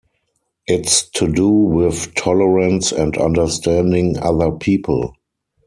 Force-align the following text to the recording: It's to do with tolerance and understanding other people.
It's 0.65 1.07
to 1.11 1.27
do 1.31 1.47
with 1.49 2.15
tolerance 2.15 2.91
and 2.91 3.15
understanding 3.19 4.17
other 4.17 4.49
people. 4.49 5.13